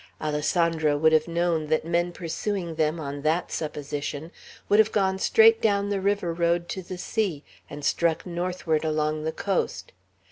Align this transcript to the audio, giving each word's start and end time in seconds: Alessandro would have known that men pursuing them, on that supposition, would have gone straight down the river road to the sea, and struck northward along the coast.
Alessandro 0.19 0.97
would 0.97 1.11
have 1.11 1.27
known 1.27 1.67
that 1.67 1.85
men 1.85 2.11
pursuing 2.11 2.73
them, 2.73 2.99
on 2.99 3.21
that 3.21 3.51
supposition, 3.51 4.31
would 4.67 4.79
have 4.79 4.91
gone 4.91 5.19
straight 5.19 5.61
down 5.61 5.89
the 5.89 6.01
river 6.01 6.33
road 6.33 6.67
to 6.69 6.81
the 6.81 6.97
sea, 6.97 7.43
and 7.69 7.85
struck 7.85 8.25
northward 8.25 8.83
along 8.83 9.25
the 9.25 9.31
coast. 9.31 9.91